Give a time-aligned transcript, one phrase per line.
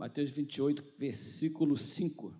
[0.00, 2.32] Mateus 28, versículo 5.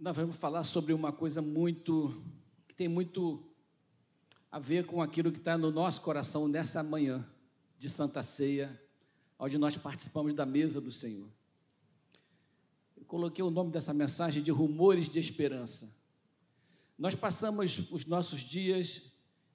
[0.00, 2.20] Nós vamos falar sobre uma coisa muito,
[2.66, 3.40] que tem muito
[4.50, 7.24] a ver com aquilo que está no nosso coração nessa manhã
[7.78, 8.82] de Santa Ceia,
[9.38, 11.30] onde nós participamos da mesa do Senhor.
[12.96, 15.88] Eu coloquei o nome dessa mensagem de Rumores de Esperança.
[16.98, 19.11] Nós passamos os nossos dias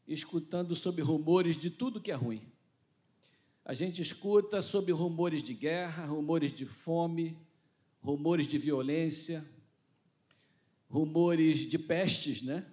[0.08, 2.42] escutando sobre rumores de tudo que é ruim.
[3.66, 7.38] A gente escuta sobre rumores de guerra, rumores de fome,
[8.02, 9.46] rumores de violência,
[10.90, 12.66] rumores de pestes, né?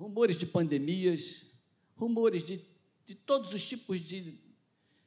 [0.00, 1.44] rumores de pandemias,
[1.94, 2.64] rumores de,
[3.04, 4.38] de todos os tipos de,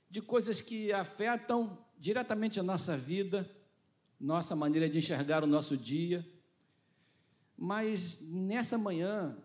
[0.07, 3.49] de coisas que afetam diretamente a nossa vida,
[4.19, 6.23] nossa maneira de enxergar o nosso dia.
[7.57, 9.35] Mas nessa manhã,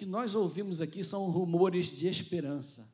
[0.00, 2.90] que nós ouvimos aqui são rumores de esperança.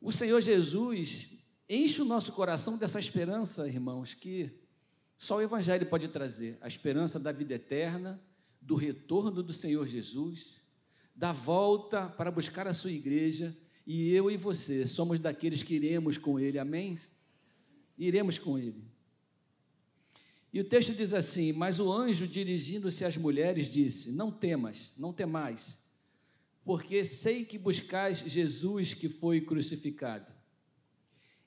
[0.00, 4.50] O Senhor Jesus enche o nosso coração dessa esperança, irmãos, que
[5.16, 8.20] só o Evangelho pode trazer a esperança da vida eterna,
[8.60, 10.60] do retorno do Senhor Jesus,
[11.14, 16.18] da volta para buscar a sua igreja, e eu e você somos daqueles que iremos
[16.18, 16.98] com Ele, amém?
[17.96, 18.82] Iremos com Ele.
[20.52, 25.12] E o texto diz assim: Mas o anjo, dirigindo-se às mulheres, disse: Não temas, não
[25.12, 25.78] temais,
[26.64, 30.32] porque sei que buscais Jesus que foi crucificado.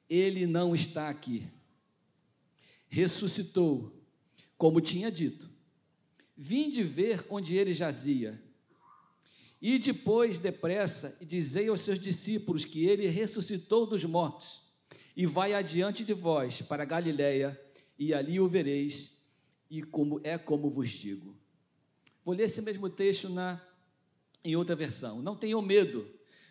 [0.09, 1.47] Ele não está aqui.
[2.87, 3.91] Ressuscitou,
[4.57, 5.49] como tinha dito.
[6.37, 8.41] Vinde ver onde ele jazia.
[9.61, 14.61] E depois, depressa, dizei aos seus discípulos que ele ressuscitou dos mortos
[15.15, 17.59] e vai adiante de vós para Galiléia
[17.97, 19.21] e ali o vereis,
[19.69, 21.35] e como é como vos digo.
[22.23, 23.61] Vou ler esse mesmo texto na,
[24.43, 25.21] em outra versão.
[25.21, 26.07] Não tenham medo,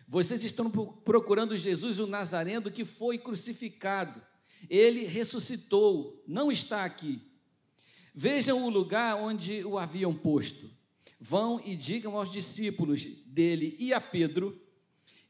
[0.07, 4.21] vocês estão procurando Jesus, o Nazareno, que foi crucificado.
[4.69, 7.21] Ele ressuscitou, não está aqui.
[8.13, 10.69] Vejam o lugar onde o haviam posto.
[11.19, 14.61] Vão e digam aos discípulos dele e a Pedro: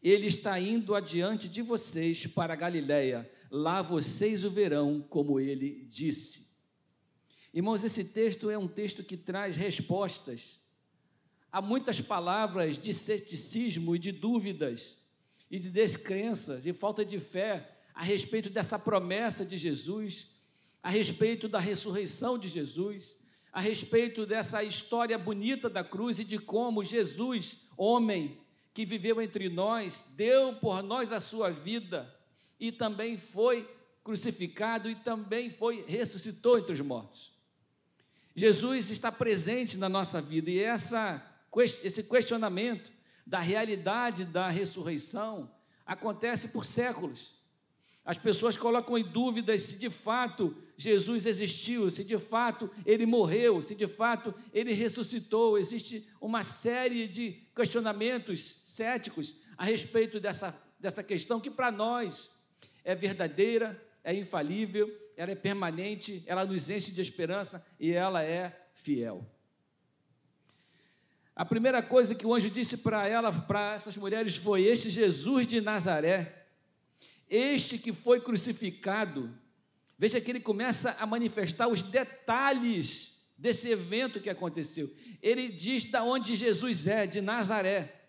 [0.01, 6.47] Ele está indo adiante de vocês para Galiléia lá vocês o verão, como ele disse.
[7.53, 10.59] Irmãos, esse texto é um texto que traz respostas
[11.51, 14.97] a muitas palavras de ceticismo e de dúvidas
[15.51, 20.31] e de descrenças e falta de fé a respeito dessa promessa de Jesus,
[20.81, 23.19] a respeito da ressurreição de Jesus,
[23.51, 28.41] a respeito dessa história bonita da cruz e de como Jesus, homem
[28.73, 32.11] que viveu entre nós, deu por nós a sua vida
[32.59, 33.69] e também foi
[34.03, 37.31] crucificado e também foi ressuscitou entre os mortos.
[38.35, 41.23] Jesus está presente na nossa vida e essa,
[41.83, 42.91] esse questionamento
[43.25, 45.49] da realidade da ressurreição
[45.85, 47.31] acontece por séculos.
[48.05, 53.61] As pessoas colocam em dúvidas se de fato Jesus existiu, se de fato ele morreu,
[53.61, 55.57] se de fato ele ressuscitou.
[55.57, 62.29] Existe uma série de questionamentos céticos a respeito dessa, dessa questão que para nós
[62.83, 68.67] é verdadeira, é infalível, ela é permanente, ela nos enche de esperança e ela é
[68.73, 69.25] fiel.
[71.35, 75.47] A primeira coisa que o anjo disse para ela, para essas mulheres, foi: Este Jesus
[75.47, 76.45] de Nazaré,
[77.29, 79.33] este que foi crucificado.
[79.97, 84.93] Veja que ele começa a manifestar os detalhes desse evento que aconteceu.
[85.21, 88.02] Ele diz da onde Jesus é, de Nazaré.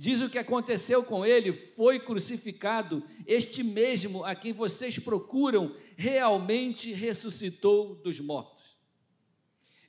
[0.00, 6.92] Diz o que aconteceu com ele, foi crucificado, este mesmo a quem vocês procuram, realmente
[6.92, 8.78] ressuscitou dos mortos.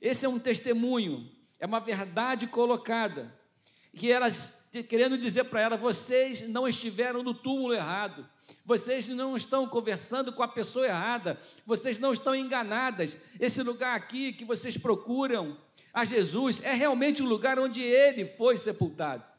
[0.02, 3.32] Esse é um testemunho, é uma verdade colocada,
[3.94, 8.28] que elas querendo dizer para ela: vocês não estiveram no túmulo errado,
[8.64, 13.16] vocês não estão conversando com a pessoa errada, vocês não estão enganadas.
[13.38, 15.56] Esse lugar aqui que vocês procuram
[15.94, 19.29] a Jesus é realmente o lugar onde ele foi sepultado.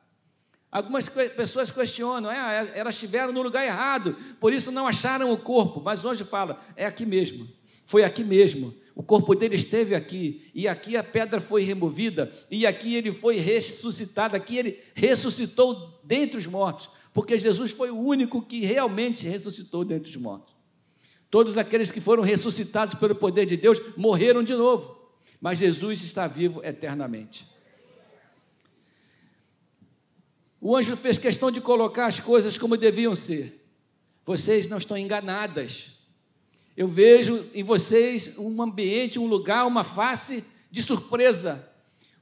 [0.71, 5.81] Algumas pessoas questionam, ah, elas estiveram no lugar errado, por isso não acharam o corpo.
[5.83, 7.45] Mas hoje fala, é aqui mesmo,
[7.85, 8.73] foi aqui mesmo.
[8.95, 13.37] O corpo dele esteve aqui, e aqui a pedra foi removida, e aqui ele foi
[13.37, 19.83] ressuscitado, aqui ele ressuscitou dentre os mortos, porque Jesus foi o único que realmente ressuscitou
[19.83, 20.55] dentre os mortos.
[21.29, 24.97] Todos aqueles que foram ressuscitados pelo poder de Deus morreram de novo,
[25.39, 27.50] mas Jesus está vivo eternamente.
[30.63, 33.65] O anjo fez questão de colocar as coisas como deviam ser.
[34.23, 35.97] Vocês não estão enganadas.
[36.77, 41.67] Eu vejo em vocês um ambiente, um lugar, uma face de surpresa,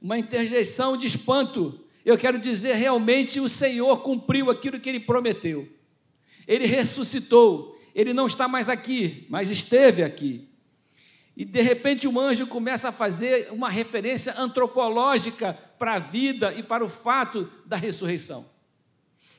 [0.00, 1.84] uma interjeição de espanto.
[2.02, 5.68] eu quero dizer realmente o Senhor cumpriu aquilo que ele prometeu.
[6.48, 10.49] Ele ressuscitou, ele não está mais aqui, mas esteve aqui.
[11.40, 16.62] E de repente um anjo começa a fazer uma referência antropológica para a vida e
[16.62, 18.44] para o fato da ressurreição.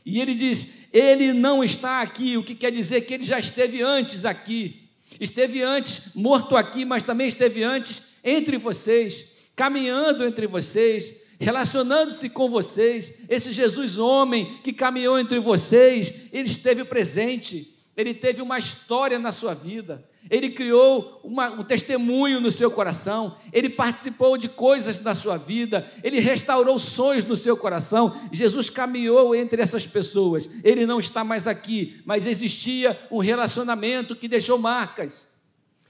[0.04, 3.84] E ele diz: Ele não está aqui, o que quer dizer que ele já esteve
[3.84, 4.90] antes aqui.
[5.20, 12.50] Esteve antes morto aqui, mas também esteve antes entre vocês, caminhando entre vocês, relacionando-se com
[12.50, 13.26] vocês.
[13.30, 19.32] Esse Jesus, homem que caminhou entre vocês, ele esteve presente, ele teve uma história na
[19.32, 20.10] sua vida.
[20.30, 25.92] Ele criou uma, um testemunho no seu coração, ele participou de coisas na sua vida,
[26.04, 28.16] ele restaurou sonhos no seu coração.
[28.32, 30.50] Jesus caminhou entre essas pessoas.
[30.64, 35.28] Ele não está mais aqui, mas existia um relacionamento que deixou marcas.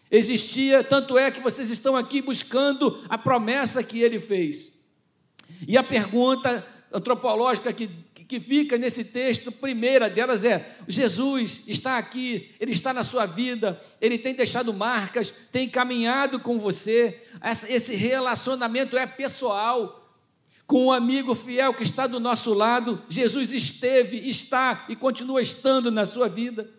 [0.09, 4.81] Existia, tanto é que vocês estão aqui buscando a promessa que ele fez.
[5.67, 7.89] E a pergunta antropológica que
[8.31, 13.77] que fica nesse texto, primeira delas é: Jesus está aqui, ele está na sua vida,
[13.99, 17.21] ele tem deixado marcas, tem caminhado com você.
[17.67, 19.97] Esse relacionamento é pessoal.
[20.65, 25.91] Com o amigo fiel que está do nosso lado, Jesus esteve, está e continua estando
[25.91, 26.69] na sua vida.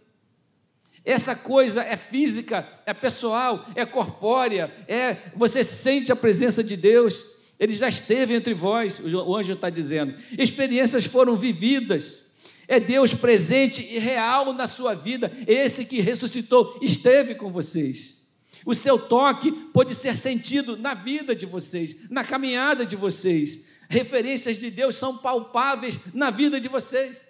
[1.05, 7.32] Essa coisa é física, é pessoal, é corpórea, é você sente a presença de Deus.
[7.63, 10.17] Ele já esteve entre vós, o anjo está dizendo.
[10.37, 12.25] Experiências foram vividas.
[12.67, 15.31] É Deus presente e real na sua vida.
[15.47, 18.21] Esse que ressuscitou esteve com vocês.
[18.67, 23.61] O seu toque pode ser sentido na vida de vocês, na caminhada de vocês.
[23.89, 27.29] Referências de Deus são palpáveis na vida de vocês.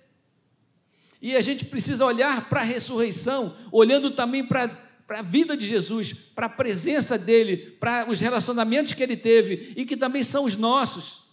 [1.21, 5.67] E a gente precisa olhar para a ressurreição, olhando também para para a vida de
[5.67, 10.47] Jesus, para a presença dele, para os relacionamentos que ele teve e que também são
[10.47, 11.25] os nossos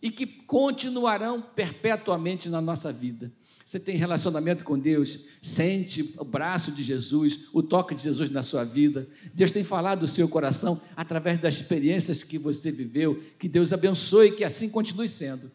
[0.00, 3.32] e que continuarão perpetuamente na nossa vida.
[3.64, 8.44] Você tem relacionamento com Deus, sente o braço de Jesus, o toque de Jesus na
[8.44, 9.08] sua vida.
[9.34, 13.20] Deus tem falado do seu coração através das experiências que você viveu.
[13.36, 15.50] Que Deus abençoe e que assim continue sendo.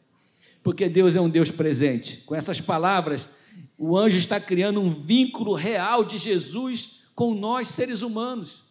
[0.61, 2.17] Porque Deus é um Deus presente.
[2.25, 3.25] Com essas palavras,
[3.77, 8.61] o anjo está criando um vínculo real de Jesus com nós seres humanos.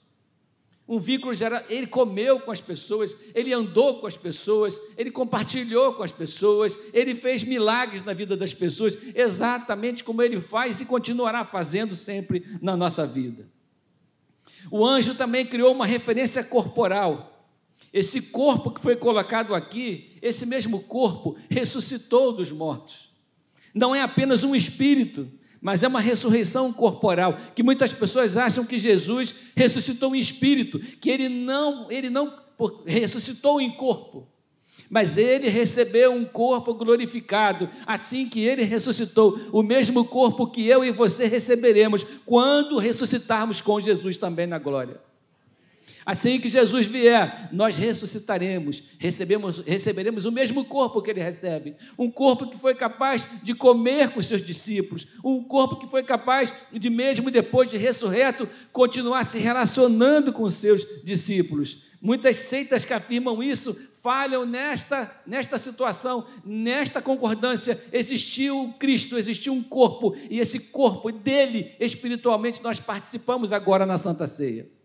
[0.87, 5.95] Um vínculo geral, ele comeu com as pessoas, ele andou com as pessoas, ele compartilhou
[5.95, 10.85] com as pessoas, ele fez milagres na vida das pessoas, exatamente como ele faz e
[10.87, 13.49] continuará fazendo sempre na nossa vida.
[14.71, 17.51] O anjo também criou uma referência corporal.
[17.93, 23.11] Esse corpo que foi colocado aqui, esse mesmo corpo ressuscitou dos mortos.
[23.75, 25.29] Não é apenas um espírito,
[25.61, 31.11] mas é uma ressurreição corporal, que muitas pessoas acham que Jesus ressuscitou em espírito, que
[31.11, 32.32] ele não, ele não
[32.85, 34.29] ressuscitou em corpo.
[34.88, 40.85] Mas ele recebeu um corpo glorificado, assim que ele ressuscitou, o mesmo corpo que eu
[40.85, 45.00] e você receberemos quando ressuscitarmos com Jesus também na glória.
[46.06, 51.75] Assim que Jesus vier, nós ressuscitaremos, recebemos, receberemos o mesmo corpo que ele recebe.
[51.99, 56.53] Um corpo que foi capaz de comer com seus discípulos, um corpo que foi capaz
[56.73, 61.79] de, mesmo depois de ressurreto, continuar se relacionando com seus discípulos.
[62.00, 67.82] Muitas seitas que afirmam isso falham nesta, nesta situação, nesta concordância.
[67.93, 74.28] Existiu Cristo, existiu um corpo, e esse corpo dele, espiritualmente, nós participamos agora na Santa
[74.28, 74.75] Ceia.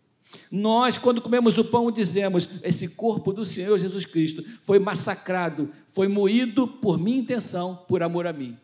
[0.51, 6.07] Nós, quando comemos o pão, dizemos: esse corpo do Senhor Jesus Cristo foi massacrado, foi
[6.07, 8.57] moído por minha intenção, por amor a mim.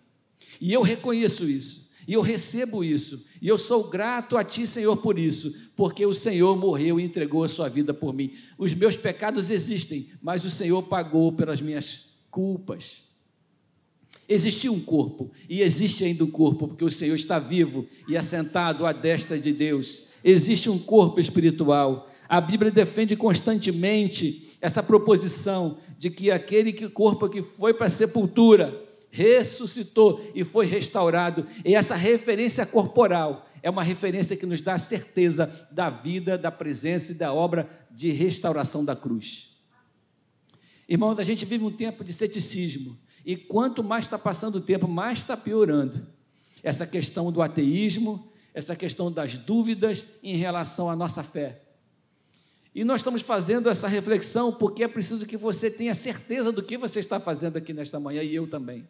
[0.59, 4.97] E eu reconheço isso, e eu recebo isso, e eu sou grato a Ti, Senhor,
[4.97, 8.33] por isso, porque o Senhor morreu e entregou a Sua vida por mim.
[8.57, 13.03] Os meus pecados existem, mas o Senhor pagou pelas minhas culpas.
[14.27, 18.85] Existia um corpo, e existe ainda um corpo, porque o Senhor está vivo e assentado
[18.85, 22.09] à destra de Deus existe um corpo espiritual.
[22.27, 27.89] A Bíblia defende constantemente essa proposição de que aquele que corpo que foi para a
[27.89, 31.45] sepultura ressuscitou e foi restaurado.
[31.63, 36.51] E essa referência corporal é uma referência que nos dá a certeza da vida, da
[36.51, 39.55] presença e da obra de restauração da cruz.
[40.87, 42.97] Irmãos, a gente vive um tempo de ceticismo.
[43.25, 46.07] E quanto mais está passando o tempo, mais está piorando.
[46.63, 51.61] Essa questão do ateísmo, essa questão das dúvidas em relação à nossa fé.
[52.73, 56.75] E nós estamos fazendo essa reflexão porque é preciso que você tenha certeza do que
[56.75, 58.87] você está fazendo aqui nesta manhã e eu também.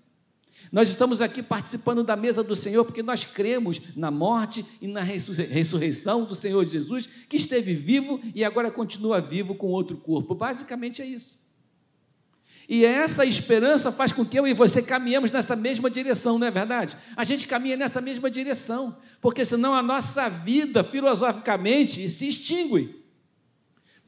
[0.71, 5.01] Nós estamos aqui participando da mesa do Senhor porque nós cremos na morte e na
[5.01, 10.33] ressurreição do Senhor Jesus, que esteve vivo e agora continua vivo com outro corpo.
[10.33, 11.37] Basicamente é isso.
[12.69, 16.51] E essa esperança faz com que eu e você caminhemos nessa mesma direção, não é
[16.51, 16.97] verdade?
[17.15, 22.96] A gente caminha nessa mesma direção, porque senão a nossa vida, filosoficamente, se extingue.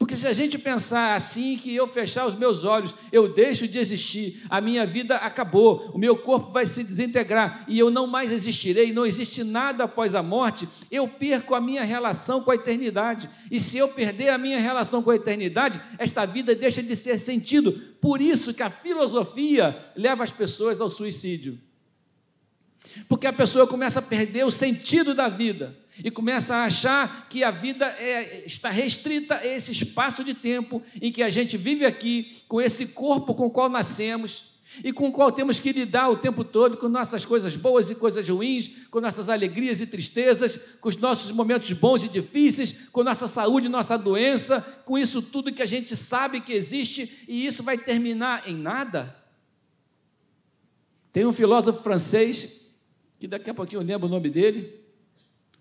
[0.00, 3.78] Porque se a gente pensar assim, que eu fechar os meus olhos, eu deixo de
[3.78, 8.32] existir, a minha vida acabou, o meu corpo vai se desintegrar e eu não mais
[8.32, 13.28] existirei, não existe nada após a morte, eu perco a minha relação com a eternidade.
[13.50, 17.20] E se eu perder a minha relação com a eternidade, esta vida deixa de ser
[17.20, 17.70] sentido.
[18.00, 21.58] Por isso que a filosofia leva as pessoas ao suicídio.
[23.06, 27.42] Porque a pessoa começa a perder o sentido da vida e começa a achar que
[27.42, 31.84] a vida é, está restrita a esse espaço de tempo em que a gente vive
[31.84, 34.50] aqui, com esse corpo com o qual nascemos
[34.84, 37.94] e com o qual temos que lidar o tempo todo com nossas coisas boas e
[37.94, 43.02] coisas ruins, com nossas alegrias e tristezas, com os nossos momentos bons e difíceis, com
[43.02, 47.62] nossa saúde nossa doença, com isso tudo que a gente sabe que existe e isso
[47.62, 49.16] vai terminar em nada.
[51.12, 52.60] Tem um filósofo francês,
[53.18, 54.79] que daqui a pouquinho eu lembro o nome dele,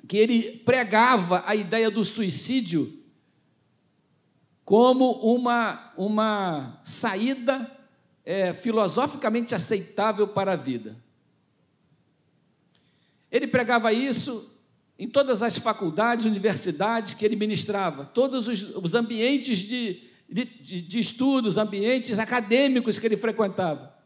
[0.08, 3.00] que ele pregava a ideia do suicídio
[4.64, 7.70] como uma, uma saída
[8.24, 10.96] é, filosoficamente aceitável para a vida.
[13.32, 14.52] Ele pregava isso
[14.98, 20.46] em todas as faculdades, universidades que ele ministrava, todos os, os ambientes de, de,
[20.82, 23.98] de estudos, ambientes acadêmicos que ele frequentava.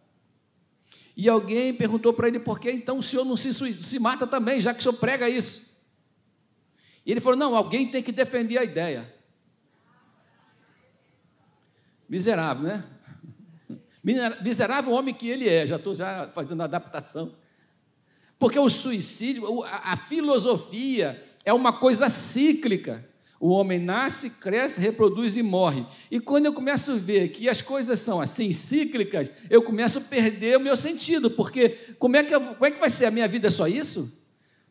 [1.15, 4.61] E alguém perguntou para ele por que então o senhor não se, se mata também,
[4.61, 5.72] já que o senhor prega isso.
[7.05, 9.13] E ele falou: não, alguém tem que defender a ideia.
[12.07, 12.83] Miserável, né?
[14.41, 17.35] Miserável homem que ele é, já estou já fazendo adaptação.
[18.37, 23.07] Porque o suicídio, a filosofia é uma coisa cíclica.
[23.39, 25.85] O homem nasce, cresce, reproduz e morre.
[26.09, 30.01] E quando eu começo a ver que as coisas são assim, cíclicas, eu começo a
[30.01, 31.69] perder o meu sentido, porque
[31.99, 33.05] como é que, eu, como é que vai ser?
[33.05, 34.22] A minha vida é só isso?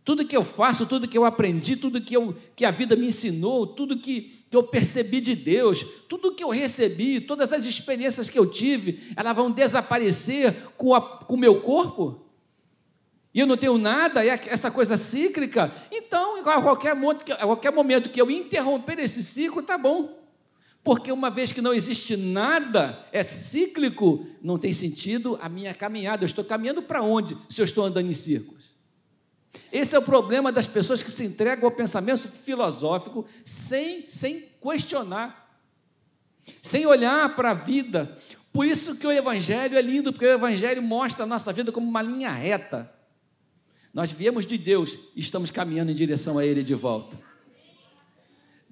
[0.05, 3.07] Tudo que eu faço, tudo que eu aprendi, tudo que, eu, que a vida me
[3.07, 8.29] ensinou, tudo que, que eu percebi de Deus, tudo que eu recebi, todas as experiências
[8.29, 10.91] que eu tive, elas vão desaparecer com,
[11.29, 12.21] o meu corpo?
[13.33, 15.73] E eu não tenho nada, é essa coisa cíclica.
[15.91, 20.21] Então, a qualquer, momento que, a qualquer momento que eu interromper esse ciclo, tá bom.
[20.85, 26.25] Porque uma vez que não existe nada, é cíclico, não tem sentido a minha caminhada.
[26.25, 28.72] Eu estou caminhando para onde se eu estou andando em círculos?
[29.71, 35.59] Esse é o problema das pessoas que se entregam ao pensamento filosófico sem, sem questionar,
[36.61, 38.17] sem olhar para a vida.
[38.53, 41.89] Por isso que o Evangelho é lindo, porque o Evangelho mostra a nossa vida como
[41.89, 42.93] uma linha reta.
[43.93, 47.32] Nós viemos de Deus e estamos caminhando em direção a Ele de volta.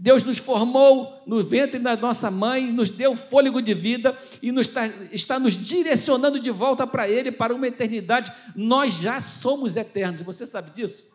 [0.02, 4.66] Deus nos formou no ventre da nossa mãe, nos deu fôlego de vida e nos
[4.66, 8.32] está, está nos direcionando de volta para Ele, para uma eternidade.
[8.56, 11.06] Nós já somos eternos, você sabe disso?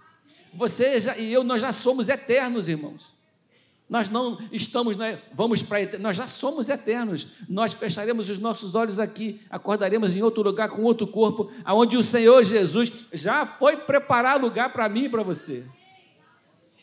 [0.53, 3.07] Você já, e eu, nós já somos eternos, irmãos.
[3.89, 7.25] Nós não estamos, né, vamos para nós já somos eternos.
[7.49, 12.03] Nós fecharemos os nossos olhos aqui, acordaremos em outro lugar com outro corpo, aonde o
[12.03, 15.65] Senhor Jesus já foi preparar lugar para mim e para você.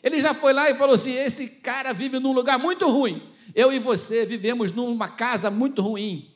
[0.03, 3.31] Ele já foi lá e falou assim: esse cara vive num lugar muito ruim.
[3.55, 6.29] Eu e você vivemos numa casa muito ruim,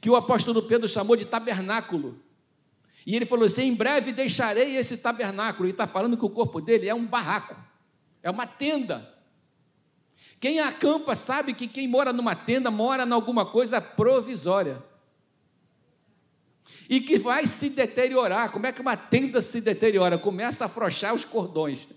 [0.00, 2.22] que o apóstolo Pedro chamou de tabernáculo.
[3.06, 5.66] E ele falou assim: em breve deixarei esse tabernáculo.
[5.66, 7.56] E está falando que o corpo dele é um barraco,
[8.22, 9.14] é uma tenda.
[10.38, 14.84] Quem acampa sabe que quem mora numa tenda mora em alguma coisa provisória.
[16.90, 18.50] E que vai se deteriorar.
[18.52, 20.18] Como é que uma tenda se deteriora?
[20.18, 21.88] Começa a afrouxar os cordões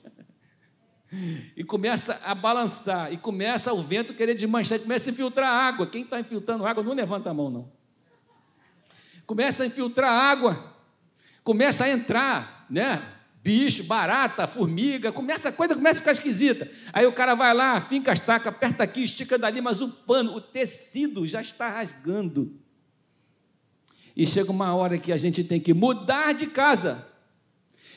[1.56, 5.88] e começa a balançar, e começa o vento querer desmanchar, começa a infiltrar água.
[5.88, 7.72] Quem está infiltrando água, não levanta a mão, não.
[9.25, 10.75] Começa a infiltrar água,
[11.44, 13.01] começa a entrar, né?
[13.42, 16.70] Bicho, barata, formiga, começa a coisa começa a ficar esquisita.
[16.92, 20.36] Aí o cara vai lá, finca as tacas, aperta aqui, estica dali, mas o pano,
[20.36, 22.60] o tecido já está rasgando.
[24.16, 27.08] E chega uma hora que a gente tem que mudar de casa.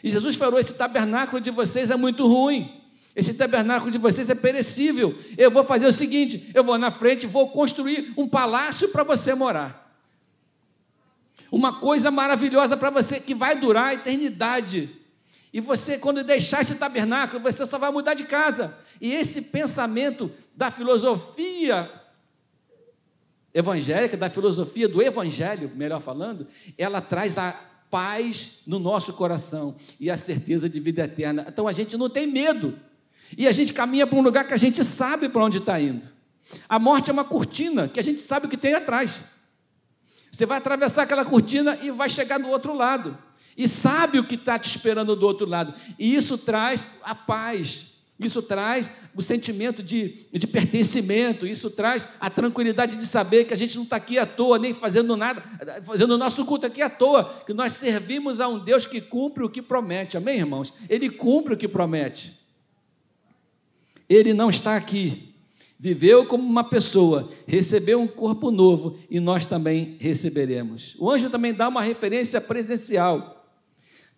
[0.03, 2.82] E Jesus falou: esse tabernáculo de vocês é muito ruim.
[3.15, 5.19] Esse tabernáculo de vocês é perecível.
[5.37, 9.35] Eu vou fazer o seguinte: eu vou na frente, vou construir um palácio para você
[9.35, 9.83] morar.
[11.51, 14.89] Uma coisa maravilhosa para você que vai durar a eternidade.
[15.53, 18.75] E você, quando deixar esse tabernáculo, você só vai mudar de casa.
[18.99, 21.91] E esse pensamento da filosofia
[23.53, 26.47] evangélica, da filosofia do evangelho, melhor falando,
[26.79, 27.53] ela traz a
[27.91, 31.45] paz no nosso coração e a certeza de vida eterna.
[31.47, 32.79] Então a gente não tem medo
[33.37, 36.07] e a gente caminha para um lugar que a gente sabe para onde está indo.
[36.69, 39.21] A morte é uma cortina que a gente sabe o que tem atrás.
[40.31, 43.17] Você vai atravessar aquela cortina e vai chegar do outro lado.
[43.57, 45.75] E sabe o que está te esperando do outro lado.
[45.99, 47.93] E isso traz a paz.
[48.19, 53.57] Isso traz o sentimento de, de pertencimento, isso traz a tranquilidade de saber que a
[53.57, 55.43] gente não está aqui à toa, nem fazendo nada,
[55.83, 59.43] fazendo o nosso culto aqui à toa, que nós servimos a um Deus que cumpre
[59.43, 60.73] o que promete, amém, irmãos?
[60.89, 62.42] Ele cumpre o que promete.
[64.13, 65.33] Ele não está aqui,
[65.79, 70.95] viveu como uma pessoa, recebeu um corpo novo e nós também receberemos.
[70.99, 73.49] O anjo também dá uma referência presencial.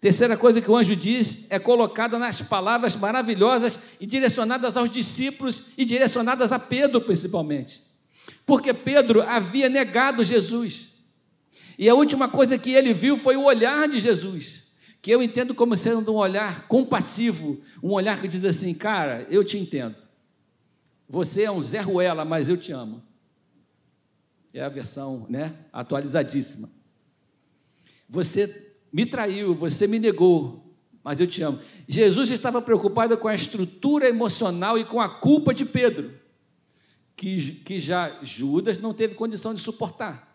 [0.00, 5.62] Terceira coisa que o anjo diz é colocada nas palavras maravilhosas e direcionadas aos discípulos
[5.78, 7.80] e direcionadas a Pedro, principalmente.
[8.44, 10.88] Porque Pedro havia negado Jesus.
[11.78, 14.63] E a última coisa que ele viu foi o olhar de Jesus,
[15.04, 19.44] que eu entendo como sendo um olhar compassivo, um olhar que diz assim: Cara, eu
[19.44, 19.94] te entendo.
[21.06, 23.02] Você é um Zé Ruela, mas eu te amo.
[24.54, 26.70] É a versão né, atualizadíssima.
[28.08, 31.60] Você me traiu, você me negou, mas eu te amo.
[31.86, 36.14] Jesus estava preocupado com a estrutura emocional e com a culpa de Pedro,
[37.14, 40.34] que, que já Judas não teve condição de suportar.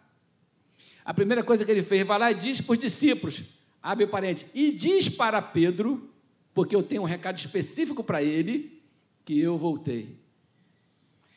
[1.03, 3.41] A primeira coisa que ele fez, vai lá e diz para os discípulos,
[3.81, 6.09] abre parênteses, e diz para Pedro,
[6.53, 8.81] porque eu tenho um recado específico para ele,
[9.23, 10.17] que eu voltei,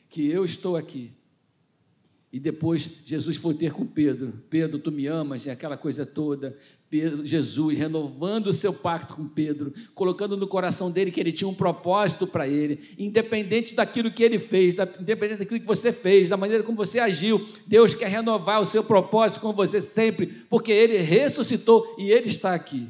[0.08, 1.12] que eu estou aqui.
[2.32, 6.56] E depois Jesus foi ter com Pedro: Pedro, tu me amas, e aquela coisa toda.
[6.88, 11.48] Pedro, Jesus renovando o seu pacto com Pedro, colocando no coração dele que ele tinha
[11.48, 16.36] um propósito para ele, independente daquilo que ele fez, independente daquilo que você fez, da
[16.36, 20.98] maneira como você agiu, Deus quer renovar o seu propósito com você sempre, porque ele
[20.98, 22.88] ressuscitou e ele está aqui.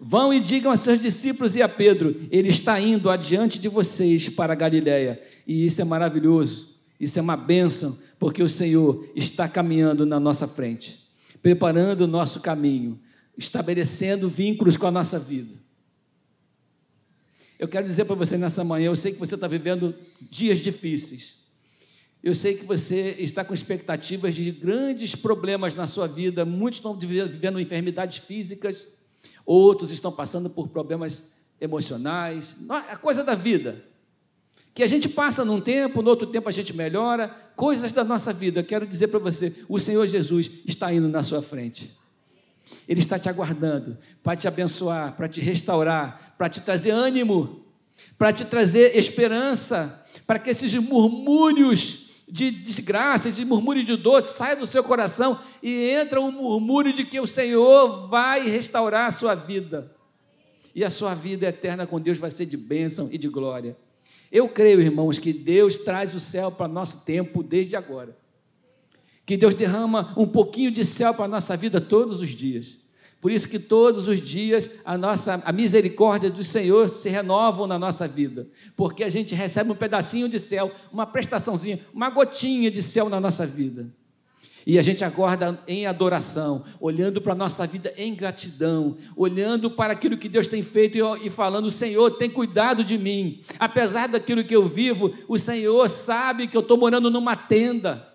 [0.00, 4.28] Vão e digam a seus discípulos e a Pedro: ele está indo adiante de vocês
[4.28, 9.48] para a Galiléia, e isso é maravilhoso, isso é uma bênção, porque o Senhor está
[9.48, 11.06] caminhando na nossa frente
[11.46, 12.98] preparando o nosso caminho,
[13.38, 15.54] estabelecendo vínculos com a nossa vida.
[17.56, 19.94] Eu quero dizer para você nessa manhã, eu sei que você está vivendo
[20.28, 21.36] dias difíceis.
[22.20, 26.44] Eu sei que você está com expectativas de grandes problemas na sua vida.
[26.44, 28.84] Muitos estão vivendo enfermidades físicas,
[29.44, 31.30] outros estão passando por problemas
[31.60, 32.56] emocionais.
[32.68, 33.84] A coisa da vida
[34.76, 38.30] que a gente passa num tempo, no outro tempo a gente melhora, coisas da nossa
[38.30, 38.62] vida.
[38.62, 41.96] Quero dizer para você, o Senhor Jesus está indo na sua frente.
[42.86, 47.64] Ele está te aguardando para te abençoar, para te restaurar, para te trazer ânimo,
[48.18, 54.56] para te trazer esperança, para que esses murmúrios de desgraça, de murmúrio de dor, saia
[54.56, 59.34] do seu coração e entra um murmúrio de que o Senhor vai restaurar a sua
[59.34, 59.90] vida.
[60.74, 63.74] E a sua vida eterna com Deus vai ser de bênção e de glória.
[64.30, 68.16] Eu creio, irmãos, que Deus traz o céu para nosso tempo desde agora.
[69.24, 72.78] Que Deus derrama um pouquinho de céu para a nossa vida todos os dias.
[73.20, 77.78] Por isso que todos os dias a nossa a misericórdia do Senhor se renovam na
[77.78, 82.82] nossa vida, porque a gente recebe um pedacinho de céu, uma prestaçãozinha, uma gotinha de
[82.82, 83.88] céu na nossa vida.
[84.66, 89.92] E a gente acorda em adoração, olhando para a nossa vida em gratidão, olhando para
[89.92, 93.42] aquilo que Deus tem feito e falando: Senhor, tem cuidado de mim.
[93.60, 98.12] Apesar daquilo que eu vivo, o Senhor sabe que eu estou morando numa tenda.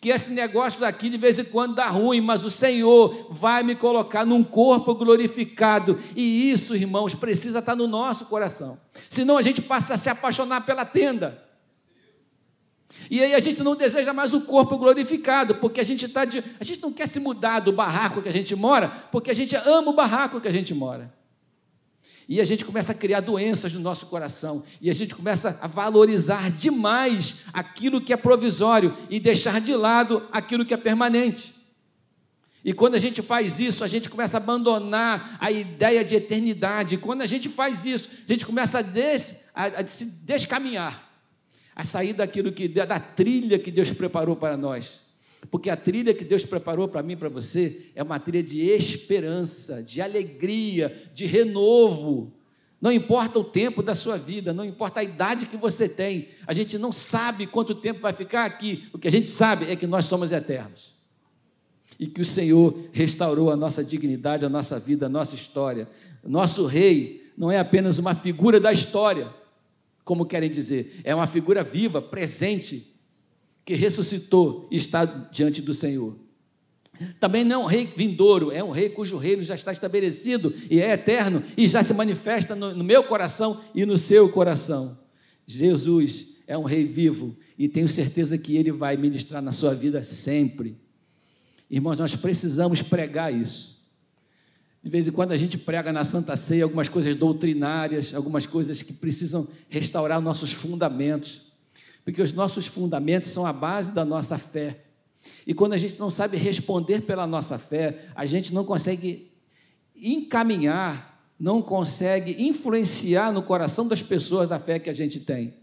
[0.00, 3.76] Que esse negócio daqui de vez em quando dá ruim, mas o Senhor vai me
[3.76, 5.98] colocar num corpo glorificado.
[6.16, 8.78] E isso, irmãos, precisa estar no nosso coração.
[9.10, 11.49] Senão a gente passa a se apaixonar pela tenda.
[13.10, 16.42] E aí a gente não deseja mais o corpo glorificado, porque a gente está de.
[16.58, 19.54] A gente não quer se mudar do barraco que a gente mora, porque a gente
[19.54, 21.12] ama o barraco que a gente mora.
[22.28, 25.66] E a gente começa a criar doenças no nosso coração, e a gente começa a
[25.66, 31.54] valorizar demais aquilo que é provisório e deixar de lado aquilo que é permanente.
[32.64, 36.98] E quando a gente faz isso, a gente começa a abandonar a ideia de eternidade.
[36.98, 41.09] Quando a gente faz isso, a gente começa a, des, a, a se descaminhar
[41.80, 45.00] a sair daquilo que da trilha que Deus preparou para nós.
[45.50, 49.82] Porque a trilha que Deus preparou para mim para você é uma trilha de esperança,
[49.82, 52.34] de alegria, de renovo.
[52.78, 56.52] Não importa o tempo da sua vida, não importa a idade que você tem, a
[56.52, 58.86] gente não sabe quanto tempo vai ficar aqui.
[58.92, 60.92] O que a gente sabe é que nós somos eternos.
[61.98, 65.88] E que o Senhor restaurou a nossa dignidade, a nossa vida, a nossa história.
[66.22, 69.39] Nosso rei não é apenas uma figura da história,
[70.04, 72.94] como querem dizer, é uma figura viva, presente,
[73.64, 76.16] que ressuscitou e está diante do Senhor.
[77.18, 80.80] Também não é um rei vindouro, é um rei cujo reino já está estabelecido e
[80.80, 84.98] é eterno e já se manifesta no, no meu coração e no seu coração.
[85.46, 90.02] Jesus é um rei vivo e tenho certeza que Ele vai ministrar na sua vida
[90.02, 90.76] sempre.
[91.70, 93.79] Irmãos, nós precisamos pregar isso.
[94.82, 98.80] De vez em quando a gente prega na Santa Ceia algumas coisas doutrinárias, algumas coisas
[98.80, 101.42] que precisam restaurar nossos fundamentos,
[102.02, 104.84] porque os nossos fundamentos são a base da nossa fé.
[105.46, 109.30] E quando a gente não sabe responder pela nossa fé, a gente não consegue
[109.94, 115.54] encaminhar, não consegue influenciar no coração das pessoas a fé que a gente tem.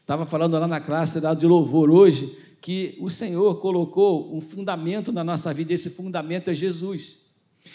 [0.00, 5.10] Estava falando lá na classe lá de louvor hoje que o Senhor colocou um fundamento
[5.10, 7.21] na nossa vida, e esse fundamento é Jesus.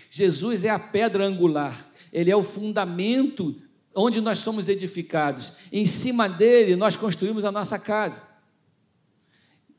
[0.09, 3.55] Jesus é a pedra angular, ele é o fundamento
[3.95, 5.51] onde nós somos edificados.
[5.71, 8.21] Em cima dele nós construímos a nossa casa.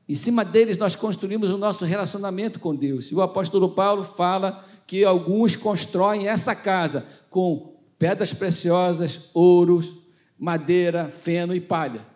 [0.08, 3.10] Em cima deles nós construímos o nosso relacionamento com Deus.
[3.10, 9.92] E o apóstolo Paulo fala que alguns constroem essa casa com pedras preciosas, ouros,
[10.38, 12.06] madeira, feno e palha.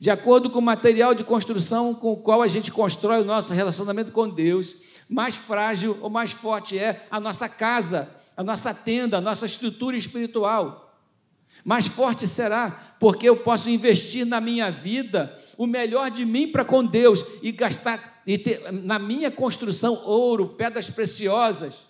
[0.00, 3.52] De acordo com o material de construção com o qual a gente constrói o nosso
[3.52, 4.76] relacionamento com Deus,
[5.08, 9.96] mais frágil ou mais forte é a nossa casa, a nossa tenda, a nossa estrutura
[9.96, 10.84] espiritual.
[11.64, 16.64] Mais forte será, porque eu posso investir na minha vida o melhor de mim para
[16.64, 21.86] com Deus e gastar e ter na minha construção ouro, pedras preciosas,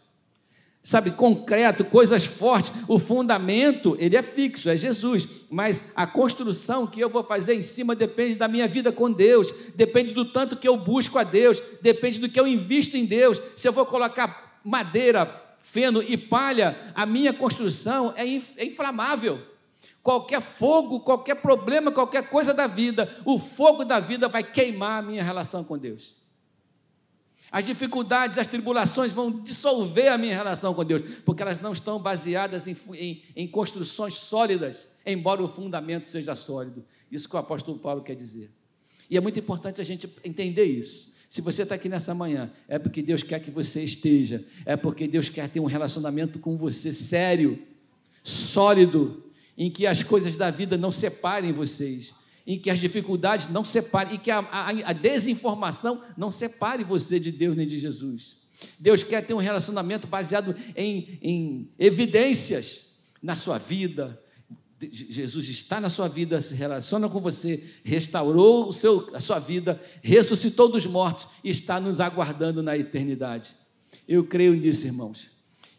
[0.84, 2.70] sabe, concreto, coisas fortes.
[2.86, 7.62] O fundamento, ele é fixo, é Jesus, mas a construção que eu vou fazer em
[7.62, 11.60] cima depende da minha vida com Deus, depende do tanto que eu busco a Deus,
[11.80, 13.40] depende do que eu invisto em Deus.
[13.56, 18.24] Se eu vou colocar madeira, feno e palha, a minha construção é,
[18.58, 19.40] é inflamável.
[20.02, 25.02] Qualquer fogo, qualquer problema, qualquer coisa da vida, o fogo da vida vai queimar a
[25.02, 26.23] minha relação com Deus.
[27.54, 32.00] As dificuldades, as tribulações vão dissolver a minha relação com Deus, porque elas não estão
[32.00, 36.84] baseadas em, em, em construções sólidas, embora o fundamento seja sólido.
[37.12, 38.50] Isso que o apóstolo Paulo quer dizer.
[39.08, 41.14] E é muito importante a gente entender isso.
[41.28, 45.06] Se você está aqui nessa manhã, é porque Deus quer que você esteja, é porque
[45.06, 47.62] Deus quer ter um relacionamento com você sério,
[48.24, 49.22] sólido,
[49.56, 52.12] em que as coisas da vida não separem vocês,
[52.46, 57.18] em que as dificuldades não separem, e que a, a, a, desinformação não separe você
[57.18, 58.36] de Deus nem de Jesus.
[58.78, 64.20] Deus quer ter um relacionamento baseado em, em evidências na sua vida.
[64.78, 69.80] Jesus está na sua vida, se relaciona com você, restaurou o seu, a sua vida,
[70.02, 73.52] ressuscitou dos mortos e está nos aguardando na eternidade.
[74.06, 75.30] Eu creio nisso, irmãos.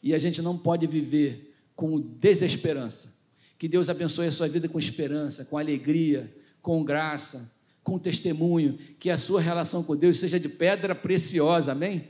[0.01, 3.15] E a gente não pode viver com desesperança.
[3.57, 6.33] Que Deus abençoe a sua vida com esperança, com alegria,
[6.65, 12.07] com graça, com testemunho, que a sua relação com Deus seja de pedra preciosa, amém?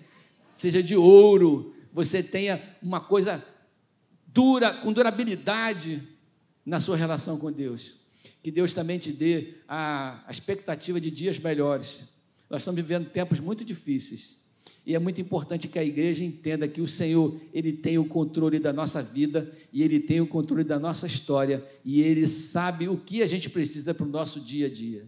[0.50, 3.46] Seja de ouro, você tenha uma coisa
[4.28, 6.02] dura, com durabilidade
[6.66, 7.96] na sua relação com Deus.
[8.42, 12.04] Que Deus também te dê a, expectativa de dias melhores.
[12.50, 14.42] Nós estamos vivendo tempos muito difíceis.
[14.86, 18.60] E é muito importante que a igreja entenda que o Senhor, ele tem o controle
[18.60, 22.98] da nossa vida e ele tem o controle da nossa história e ele sabe o
[22.98, 25.08] que a gente precisa para o nosso dia a dia.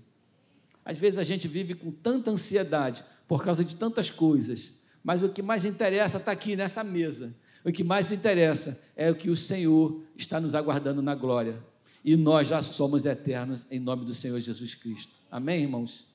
[0.84, 5.30] Às vezes a gente vive com tanta ansiedade por causa de tantas coisas, mas o
[5.30, 7.36] que mais interessa está aqui nessa mesa.
[7.63, 11.62] O que mais interessa é o que o Senhor está nos aguardando na glória.
[12.04, 15.12] E nós já somos eternos em nome do Senhor Jesus Cristo.
[15.30, 16.07] Amém, irmãos?